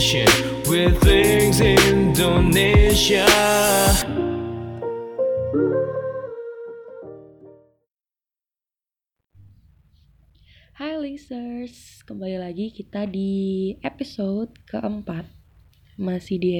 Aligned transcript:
conversation 0.00 0.32
with 0.64 0.96
things 1.04 1.60
Indonesia. 1.60 3.28
Hai 10.72 10.96
listeners, 10.96 12.00
kembali 12.08 12.40
lagi 12.40 12.72
kita 12.72 13.04
di 13.04 13.76
episode 13.84 14.56
keempat. 14.64 15.28
Masih 16.00 16.40
di 16.40 16.56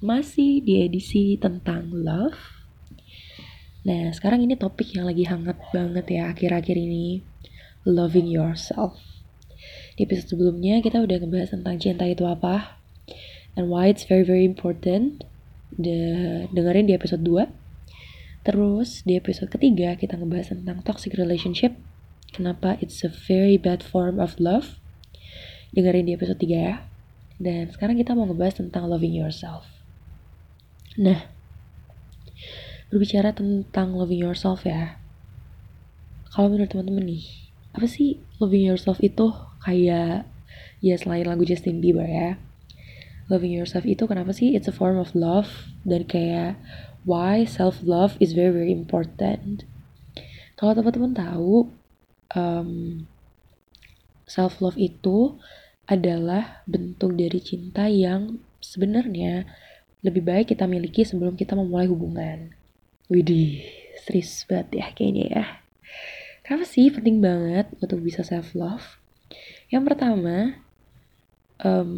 masih 0.00 0.64
di 0.64 0.80
edisi 0.80 1.36
tentang 1.36 1.92
love. 1.92 2.40
Nah 3.84 4.08
sekarang 4.16 4.48
ini 4.48 4.56
topik 4.56 4.96
yang 4.96 5.04
lagi 5.04 5.28
hangat 5.28 5.60
banget 5.76 6.08
ya 6.08 6.32
akhir-akhir 6.32 6.80
ini. 6.80 7.20
Loving 7.84 8.32
yourself 8.32 9.21
Di 9.98 10.08
episode 10.08 10.36
sebelumnya 10.36 10.80
kita 10.80 11.00
udah 11.00 11.16
ngebahas 11.20 11.52
tentang 11.52 11.76
cinta 11.76 12.08
itu 12.08 12.24
apa 12.24 12.80
And 13.52 13.68
why 13.68 13.92
it's 13.92 14.08
very 14.08 14.24
very 14.24 14.48
important 14.48 15.28
De 15.72 15.98
Dengerin 16.52 16.88
di 16.88 16.94
episode 16.96 17.24
2 17.24 17.62
Terus 18.42 19.06
di 19.06 19.14
episode 19.14 19.52
ketiga 19.52 19.94
kita 19.94 20.18
ngebahas 20.18 20.56
tentang 20.56 20.82
toxic 20.82 21.14
relationship 21.14 21.78
kenapa 22.32 22.80
it's 22.80 23.04
a 23.04 23.12
very 23.12 23.60
bad 23.60 23.84
form 23.84 24.18
of 24.18 24.40
love. 24.40 24.80
Dengerin 25.76 26.08
di 26.08 26.16
episode 26.16 26.40
3 26.40 26.48
ya. 26.48 26.76
Dan 27.38 27.70
sekarang 27.70 28.00
kita 28.00 28.16
mau 28.16 28.26
ngebahas 28.26 28.58
tentang 28.58 28.88
loving 28.88 29.14
yourself. 29.14 29.68
Nah, 31.00 31.28
berbicara 32.92 33.32
tentang 33.32 33.96
loving 33.96 34.20
yourself 34.20 34.64
ya. 34.68 35.00
Kalau 36.32 36.48
menurut 36.52 36.72
teman-teman 36.72 37.04
nih, 37.08 37.24
apa 37.72 37.88
sih 37.88 38.20
loving 38.40 38.68
yourself 38.68 39.00
itu 39.00 39.32
kayak 39.62 40.26
ya 40.82 40.94
selain 40.98 41.26
lagu 41.26 41.46
Justin 41.46 41.78
Bieber 41.78 42.06
ya. 42.06 42.38
Loving 43.30 43.54
yourself 43.54 43.86
itu 43.86 44.04
kenapa 44.04 44.34
sih 44.34 44.52
it's 44.52 44.68
a 44.68 44.74
form 44.74 44.98
of 44.98 45.14
love 45.14 45.70
dan 45.86 46.04
kayak 46.04 46.58
why 47.06 47.46
self 47.46 47.80
love 47.82 48.18
is 48.18 48.34
very 48.34 48.50
very 48.50 48.74
important. 48.74 49.64
Kalau 50.58 50.78
teman-teman 50.78 51.14
tahu, 51.14 51.70
um, 52.38 53.02
self 54.26 54.62
love 54.62 54.78
itu 54.78 55.38
adalah 55.90 56.62
bentuk 56.70 57.18
dari 57.18 57.42
cinta 57.42 57.90
yang 57.90 58.38
sebenarnya 58.62 59.44
lebih 60.06 60.22
baik 60.22 60.54
kita 60.54 60.70
miliki 60.70 61.02
sebelum 61.02 61.34
kita 61.34 61.58
memulai 61.58 61.90
hubungan. 61.90 62.54
Widih, 63.10 63.62
serius 64.06 64.46
banget 64.46 64.82
ya 64.82 64.86
kayaknya 64.94 65.26
ya. 65.30 65.44
Kenapa 66.46 66.64
sih 66.66 66.90
penting 66.90 67.22
banget 67.22 67.70
untuk 67.78 68.02
bisa 68.02 68.22
self 68.22 68.54
love? 68.54 69.01
Yang 69.72 69.82
pertama, 69.92 70.56
um, 71.64 71.92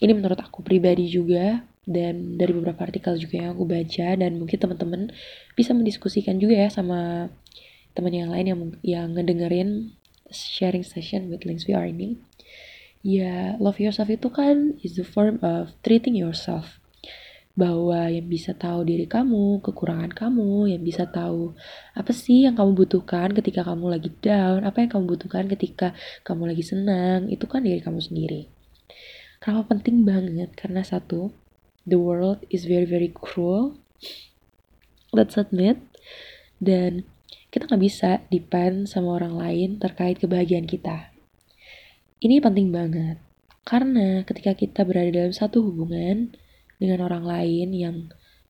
ini 0.00 0.12
menurut 0.12 0.38
aku 0.40 0.60
pribadi 0.60 1.08
juga 1.08 1.64
dan 1.86 2.34
dari 2.34 2.50
beberapa 2.50 2.82
artikel 2.82 3.14
juga 3.16 3.46
yang 3.46 3.50
aku 3.54 3.64
baca 3.64 4.08
dan 4.18 4.30
mungkin 4.42 4.58
teman-teman 4.58 5.02
bisa 5.54 5.70
mendiskusikan 5.70 6.42
juga 6.42 6.66
ya 6.66 6.68
sama 6.68 7.30
teman 7.94 8.12
yang 8.12 8.28
lain 8.28 8.46
yang 8.46 8.60
yang 8.82 9.06
ngedengerin 9.14 9.94
sharing 10.28 10.82
session 10.82 11.30
with 11.30 11.46
Links 11.46 11.64
VR 11.64 11.86
ini. 11.86 12.18
Ya 13.06 13.54
love 13.62 13.78
yourself 13.78 14.10
itu 14.10 14.28
kan 14.34 14.74
is 14.82 14.98
the 14.98 15.06
form 15.06 15.38
of 15.46 15.70
treating 15.86 16.18
yourself 16.18 16.82
bahwa 17.56 18.12
yang 18.12 18.28
bisa 18.28 18.52
tahu 18.52 18.84
diri 18.84 19.08
kamu, 19.08 19.64
kekurangan 19.64 20.12
kamu, 20.12 20.76
yang 20.76 20.84
bisa 20.84 21.08
tahu 21.08 21.56
apa 21.96 22.12
sih 22.12 22.44
yang 22.44 22.52
kamu 22.52 22.76
butuhkan 22.76 23.32
ketika 23.32 23.64
kamu 23.64 23.96
lagi 23.96 24.12
down, 24.20 24.68
apa 24.68 24.84
yang 24.84 24.92
kamu 24.92 25.04
butuhkan 25.16 25.48
ketika 25.48 25.96
kamu 26.20 26.52
lagi 26.52 26.60
senang, 26.60 27.32
itu 27.32 27.48
kan 27.48 27.64
diri 27.64 27.80
kamu 27.80 28.04
sendiri. 28.04 28.52
Kenapa 29.40 29.72
penting 29.72 30.04
banget? 30.04 30.52
Karena 30.52 30.84
satu, 30.84 31.32
the 31.88 31.96
world 31.96 32.44
is 32.52 32.68
very 32.68 32.84
very 32.84 33.08
cruel, 33.08 33.80
let's 35.16 35.40
admit, 35.40 35.80
dan 36.60 37.08
kita 37.48 37.72
nggak 37.72 37.82
bisa 37.82 38.20
depend 38.28 38.84
sama 38.84 39.16
orang 39.16 39.32
lain 39.32 39.80
terkait 39.80 40.20
kebahagiaan 40.20 40.68
kita. 40.68 41.08
Ini 42.20 42.36
penting 42.44 42.68
banget, 42.68 43.16
karena 43.64 44.28
ketika 44.28 44.52
kita 44.52 44.84
berada 44.84 45.08
dalam 45.08 45.32
satu 45.32 45.64
hubungan 45.64 46.36
dengan 46.76 47.04
orang 47.06 47.24
lain 47.24 47.68
yang 47.72 47.96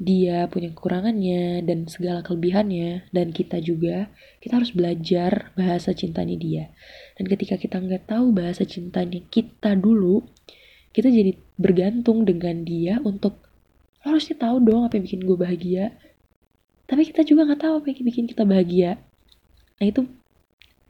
dia 0.00 0.48
punya 0.48 0.72
kekurangannya 0.72 1.60
dan 1.60 1.84
segala 1.84 2.24
kelebihannya, 2.24 3.12
dan 3.12 3.36
kita 3.36 3.60
juga, 3.60 4.08
kita 4.40 4.56
harus 4.56 4.72
belajar 4.72 5.52
bahasa 5.52 5.92
cintanya 5.92 6.40
dia. 6.40 6.64
Dan 7.20 7.28
ketika 7.28 7.60
kita 7.60 7.76
nggak 7.76 8.08
tahu 8.08 8.32
bahasa 8.32 8.64
cintanya 8.64 9.20
kita 9.28 9.76
dulu, 9.76 10.24
kita 10.96 11.12
jadi 11.12 11.36
bergantung 11.60 12.24
dengan 12.24 12.64
dia 12.64 12.96
untuk 13.04 13.36
lo 14.00 14.16
harusnya 14.16 14.40
tahu 14.40 14.64
dong 14.64 14.88
apa 14.88 14.96
yang 14.96 15.04
bikin 15.04 15.20
gue 15.28 15.36
bahagia. 15.36 15.92
Tapi 16.88 17.04
kita 17.04 17.20
juga 17.20 17.52
nggak 17.52 17.60
tahu 17.60 17.74
apa 17.84 17.86
yang 17.92 18.08
bikin 18.08 18.24
kita 18.24 18.48
bahagia. 18.48 18.96
Nah 19.76 19.84
itu 19.84 20.08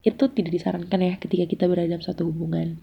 itu 0.01 0.25
tidak 0.33 0.53
disarankan 0.55 1.01
ya 1.03 1.15
ketika 1.21 1.45
kita 1.45 1.65
berada 1.69 1.93
dalam 1.93 2.01
suatu 2.01 2.25
hubungan 2.25 2.81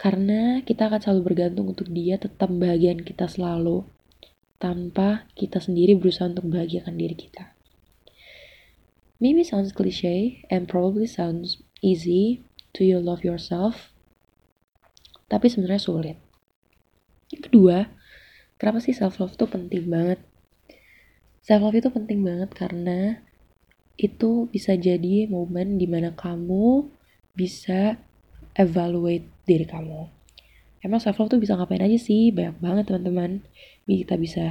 karena 0.00 0.64
kita 0.64 0.88
akan 0.88 0.96
selalu 0.96 1.20
bergantung 1.28 1.68
untuk 1.68 1.92
dia 1.92 2.16
tetap 2.16 2.48
membahagiakan 2.48 3.04
kita 3.04 3.28
selalu. 3.28 3.84
Tanpa 4.56 5.28
kita 5.36 5.60
sendiri 5.60 5.96
berusaha 5.96 6.28
untuk 6.28 6.48
membahagiakan 6.48 6.96
diri 6.96 7.16
kita. 7.16 7.52
Maybe 9.20 9.44
sounds 9.44 9.76
cliche 9.76 10.44
and 10.48 10.64
probably 10.68 11.04
sounds 11.04 11.60
easy 11.84 12.44
to 12.76 12.84
you 12.84 12.96
love 13.00 13.24
yourself. 13.24 13.92
Tapi 15.28 15.48
sebenarnya 15.52 15.80
sulit. 15.80 16.16
Yang 17.28 17.52
kedua 17.52 17.88
kenapa 18.56 18.80
sih 18.80 18.96
self 18.96 19.20
love 19.20 19.36
itu 19.36 19.44
penting 19.48 19.88
banget? 19.88 20.20
Self 21.44 21.60
love 21.60 21.76
itu 21.76 21.88
penting 21.92 22.20
banget 22.24 22.52
karena 22.52 23.20
itu 24.00 24.48
bisa 24.48 24.76
jadi 24.76 25.28
momen 25.28 25.76
di 25.76 25.84
mana 25.84 26.12
kamu 26.16 26.88
bisa 27.36 28.00
evaluate 28.56 29.39
diri 29.50 29.66
kamu. 29.66 30.06
Emang 30.80 31.02
self 31.02 31.18
love 31.18 31.34
tuh 31.34 31.42
bisa 31.42 31.58
ngapain 31.58 31.82
aja 31.82 31.98
sih? 31.98 32.30
Banyak 32.30 32.62
banget 32.62 32.84
teman-teman. 32.88 33.42
Kita 33.84 34.14
bisa 34.16 34.46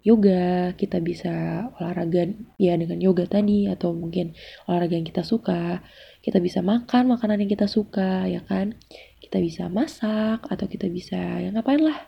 yoga, 0.00 0.72
kita 0.78 1.02
bisa 1.02 1.66
olahraga 1.76 2.32
ya 2.56 2.78
dengan 2.78 2.96
yoga 3.02 3.28
tadi 3.28 3.68
atau 3.68 3.92
mungkin 3.92 4.32
olahraga 4.70 4.94
yang 4.96 5.04
kita 5.04 5.26
suka. 5.26 5.82
Kita 6.22 6.38
bisa 6.38 6.62
makan 6.62 7.12
makanan 7.12 7.44
yang 7.44 7.50
kita 7.50 7.66
suka, 7.66 8.24
ya 8.30 8.40
kan? 8.46 8.78
Kita 9.18 9.42
bisa 9.42 9.66
masak 9.68 10.46
atau 10.48 10.64
kita 10.70 10.86
bisa 10.86 11.18
ya 11.18 11.50
ngapain 11.50 11.82
lah 11.82 11.98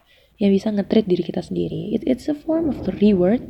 yang 0.40 0.54
bisa 0.54 0.72
nge-treat 0.72 1.04
diri 1.04 1.22
kita 1.26 1.42
sendiri. 1.44 1.92
It, 1.92 2.08
it's 2.08 2.30
a 2.30 2.36
form 2.38 2.72
of 2.72 2.80
the 2.88 2.94
reward 2.96 3.44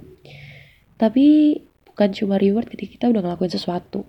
tapi 1.02 1.58
bukan 1.82 2.14
cuma 2.14 2.38
reward 2.38 2.70
ketika 2.70 2.94
kita 2.94 3.06
udah 3.10 3.26
ngelakuin 3.26 3.50
sesuatu. 3.50 4.06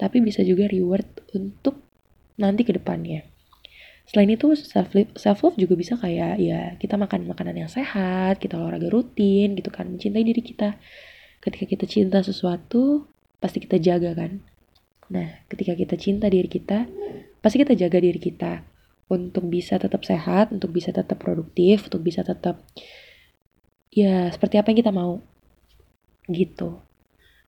Tapi 0.00 0.24
bisa 0.24 0.40
juga 0.40 0.64
reward 0.64 1.04
untuk 1.36 1.84
nanti 2.40 2.64
ke 2.64 2.72
depannya. 2.72 3.35
Selain 4.06 4.30
itu 4.30 4.54
self 4.54 4.94
love, 4.94 5.10
self 5.18 5.42
love 5.42 5.58
juga 5.58 5.74
bisa 5.74 5.98
kayak 5.98 6.38
ya 6.38 6.60
kita 6.78 6.94
makan 6.94 7.26
makanan 7.26 7.66
yang 7.66 7.70
sehat, 7.70 8.38
kita 8.38 8.54
olahraga 8.54 8.86
rutin 8.86 9.58
gitu 9.58 9.74
kan, 9.74 9.90
mencintai 9.90 10.22
diri 10.22 10.42
kita. 10.46 10.78
Ketika 11.42 11.66
kita 11.66 11.84
cinta 11.90 12.22
sesuatu, 12.22 13.10
pasti 13.42 13.58
kita 13.58 13.82
jaga 13.82 14.14
kan. 14.14 14.38
Nah, 15.10 15.42
ketika 15.50 15.74
kita 15.74 15.94
cinta 15.98 16.26
diri 16.30 16.46
kita, 16.46 16.86
pasti 17.42 17.62
kita 17.62 17.74
jaga 17.74 17.98
diri 17.98 18.18
kita. 18.18 18.62
Untuk 19.06 19.46
bisa 19.46 19.78
tetap 19.78 20.02
sehat, 20.02 20.50
untuk 20.50 20.74
bisa 20.74 20.90
tetap 20.90 21.22
produktif, 21.22 21.86
untuk 21.86 22.02
bisa 22.02 22.26
tetap 22.26 22.58
ya 23.94 24.30
seperti 24.34 24.58
apa 24.58 24.74
yang 24.74 24.78
kita 24.82 24.90
mau. 24.94 25.22
Gitu. 26.26 26.78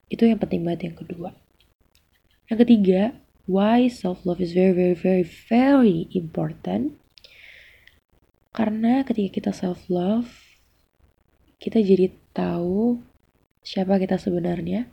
Itu 0.06 0.22
yang 0.26 0.38
penting 0.38 0.62
banget. 0.62 0.90
Yang 0.90 1.06
kedua. 1.06 1.34
Yang 2.46 2.58
ketiga 2.66 3.02
why 3.48 3.88
self 3.88 4.28
love 4.28 4.44
is 4.44 4.52
very 4.52 4.76
very 4.76 4.94
very 4.94 5.24
very 5.24 6.06
important? 6.12 7.00
Karena 8.52 9.02
ketika 9.02 9.40
kita 9.40 9.50
self 9.56 9.88
love 9.88 10.28
kita 11.58 11.82
jadi 11.82 12.14
tahu 12.30 13.02
siapa 13.66 13.98
kita 13.98 14.16
sebenarnya. 14.16 14.86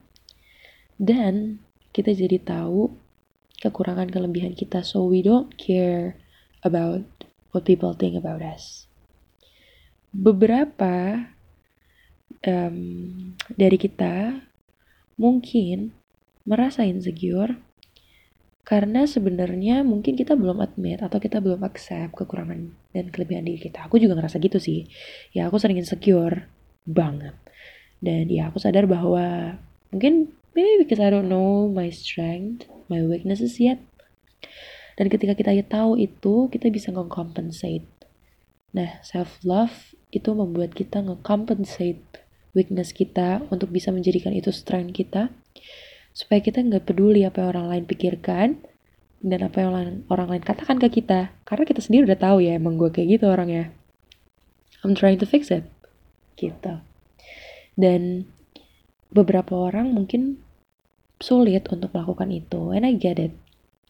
Dan 0.96 1.62
kita 1.94 2.12
jadi 2.12 2.42
tahu 2.42 2.92
kekurangan 3.62 4.10
kelebihan 4.12 4.58
kita. 4.58 4.82
So 4.82 5.06
we 5.06 5.22
don't 5.22 5.54
care 5.56 6.20
about 6.66 7.06
what 7.54 7.64
people 7.64 7.94
think 7.96 8.18
about 8.18 8.42
us. 8.42 8.90
Beberapa 10.16 11.28
um, 12.48 12.80
dari 13.56 13.78
kita 13.80 14.44
mungkin 15.16 15.96
merasa 16.48 16.84
insecure 16.84 17.60
karena 18.66 19.06
sebenarnya 19.06 19.86
mungkin 19.86 20.18
kita 20.18 20.34
belum 20.34 20.58
admit 20.60 21.06
atau 21.06 21.22
kita 21.22 21.38
belum 21.38 21.62
accept 21.62 22.18
kekurangan 22.18 22.74
dan 22.92 23.06
kelebihan 23.14 23.46
diri 23.46 23.62
kita. 23.62 23.86
Aku 23.86 24.02
juga 24.02 24.18
ngerasa 24.18 24.42
gitu 24.42 24.58
sih. 24.58 24.90
Ya 25.32 25.46
aku 25.46 25.62
sering 25.62 25.78
insecure 25.78 26.50
banget. 26.84 27.38
Dan 28.02 28.26
ya 28.28 28.50
aku 28.50 28.58
sadar 28.58 28.90
bahwa 28.90 29.58
mungkin 29.94 30.34
maybe 30.58 30.82
because 30.82 30.98
I 30.98 31.14
don't 31.14 31.30
know 31.30 31.70
my 31.70 31.94
strength, 31.94 32.66
my 32.90 33.06
weaknesses 33.06 33.62
yet. 33.62 33.78
Dan 34.98 35.14
ketika 35.14 35.38
kita 35.38 35.54
tahu 35.70 36.00
itu, 36.00 36.48
kita 36.50 36.72
bisa 36.72 36.90
nge-compensate 36.90 37.96
Nah, 38.76 39.00
self 39.08 39.40
love 39.48 39.96
itu 40.12 40.36
membuat 40.36 40.76
kita 40.76 41.00
nge-compensate 41.00 42.04
weakness 42.52 42.92
kita 42.92 43.48
untuk 43.48 43.72
bisa 43.72 43.96
menjadikan 43.96 44.36
itu 44.36 44.52
strength 44.52 44.92
kita 44.92 45.32
supaya 46.16 46.40
kita 46.40 46.64
nggak 46.64 46.88
peduli 46.88 47.28
apa 47.28 47.44
yang 47.44 47.50
orang 47.52 47.68
lain 47.76 47.84
pikirkan 47.84 48.64
dan 49.20 49.40
apa 49.44 49.56
yang 49.60 49.70
orang, 49.76 49.88
orang 50.08 50.28
lain 50.32 50.44
katakan 50.48 50.80
ke 50.80 51.04
kita. 51.04 51.36
Karena 51.44 51.68
kita 51.68 51.84
sendiri 51.84 52.08
udah 52.08 52.20
tahu 52.20 52.38
ya 52.40 52.56
emang 52.56 52.80
gue 52.80 52.88
kayak 52.88 53.20
gitu 53.20 53.28
orangnya. 53.28 53.76
I'm 54.80 54.96
trying 54.96 55.20
to 55.20 55.28
fix 55.28 55.52
it. 55.52 55.68
Gitu. 56.40 56.80
Dan 57.76 58.32
beberapa 59.12 59.60
orang 59.60 59.92
mungkin 59.92 60.40
sulit 61.20 61.68
untuk 61.68 61.92
melakukan 61.92 62.32
itu 62.32 62.72
and 62.72 62.88
I 62.88 62.96
get 62.96 63.20
it. 63.20 63.36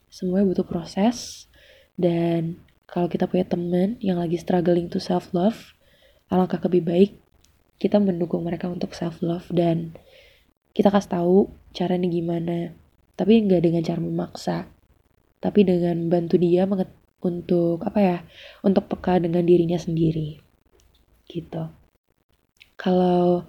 Semuanya 0.09 0.49
butuh 0.49 0.65
proses 0.65 1.45
dan 1.93 2.57
kalau 2.89 3.05
kita 3.05 3.29
punya 3.29 3.45
temen 3.45 4.01
yang 4.01 4.17
lagi 4.17 4.39
struggling 4.41 4.89
to 4.89 5.01
self 5.01 5.33
love 5.33 5.75
alangkah 6.29 6.61
lebih 6.67 6.83
baik 6.85 7.11
kita 7.81 7.99
mendukung 7.99 8.45
mereka 8.47 8.71
untuk 8.71 8.95
self 8.95 9.19
love 9.19 9.45
dan 9.51 9.95
kita 10.75 10.91
kasih 10.91 11.11
tahu 11.15 11.37
caranya 11.71 12.11
gimana. 12.11 12.75
Tapi 13.15 13.47
nggak 13.47 13.63
dengan 13.63 13.81
cara 13.81 13.99
memaksa. 14.03 14.57
Tapi 15.39 15.63
dengan 15.63 16.11
bantu 16.11 16.35
dia 16.35 16.67
untuk 17.23 17.79
apa 17.87 17.99
ya 18.03 18.17
untuk 18.59 18.91
peka 18.91 19.23
dengan 19.23 19.47
dirinya 19.47 19.79
sendiri. 19.79 20.43
Gitu. 21.31 21.63
Kalau 22.75 23.47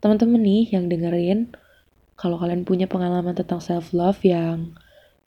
teman-teman 0.00 0.40
nih 0.40 0.72
yang 0.72 0.88
dengerin 0.88 1.52
kalau 2.16 2.40
kalian 2.40 2.64
punya 2.64 2.88
pengalaman 2.88 3.36
tentang 3.36 3.60
self 3.60 3.92
love 3.92 4.24
yang 4.24 4.72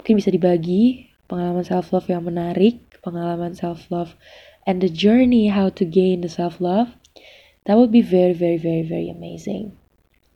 mungkin 0.02 0.14
bisa 0.18 0.34
dibagi 0.34 1.14
pengalaman 1.30 1.62
self 1.62 1.94
love 1.94 2.10
yang 2.10 2.26
menarik 2.26 2.82
pengalaman 3.06 3.54
self 3.54 3.86
love 3.94 4.18
and 4.66 4.82
the 4.82 4.90
journey 4.90 5.54
how 5.54 5.70
to 5.70 5.86
gain 5.86 6.26
the 6.26 6.32
self 6.32 6.58
love 6.58 6.98
that 7.70 7.78
would 7.78 7.94
be 7.94 8.02
very 8.02 8.34
very 8.34 8.58
very 8.58 8.82
very 8.82 9.08
amazing 9.10 9.79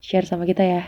share 0.03 0.27
sama 0.27 0.43
kita 0.43 0.67
ya 0.67 0.83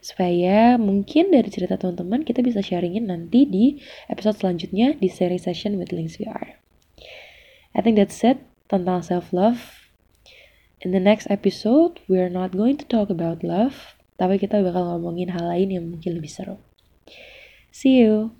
supaya 0.00 0.80
mungkin 0.80 1.32
dari 1.32 1.48
cerita 1.48 1.76
teman-teman 1.76 2.24
kita 2.24 2.40
bisa 2.40 2.64
sharingin 2.64 3.08
nanti 3.08 3.44
di 3.44 3.80
episode 4.08 4.36
selanjutnya 4.40 4.96
di 4.96 5.08
seri 5.08 5.36
session 5.36 5.76
with 5.76 5.92
Links 5.92 6.16
VR. 6.16 6.56
I 7.76 7.80
think 7.80 7.96
that's 7.96 8.20
it 8.24 8.40
tentang 8.68 9.04
self 9.04 9.32
love. 9.32 9.88
In 10.80 10.96
the 10.96 11.02
next 11.02 11.28
episode, 11.28 12.00
we 12.08 12.16
are 12.16 12.32
not 12.32 12.56
going 12.56 12.80
to 12.80 12.88
talk 12.88 13.12
about 13.12 13.44
love, 13.44 14.00
tapi 14.16 14.40
kita 14.40 14.64
bakal 14.64 14.96
ngomongin 14.96 15.28
hal 15.28 15.44
lain 15.44 15.68
yang 15.68 15.84
mungkin 15.92 16.16
lebih 16.16 16.32
seru. 16.32 16.56
See 17.68 18.00
you. 18.00 18.39